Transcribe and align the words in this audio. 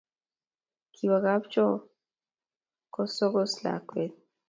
Kiwoo 0.93 1.21
kapchoo 1.25 1.75
kusokos 2.93 3.53
lakwet 3.63 4.13